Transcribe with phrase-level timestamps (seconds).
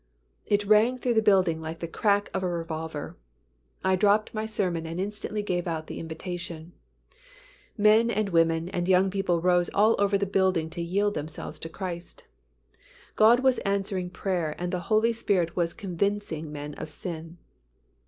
[0.47, 3.17] It rang through the building like the crack of a revolver.
[3.83, 6.73] I dropped my sermon and instantly gave out the invitation;
[7.77, 11.69] men and women and young people rose all over the building to yield themselves to
[11.69, 12.23] Christ.
[13.15, 17.37] God was answering prayer and the Holy Spirit was convincing men of sin.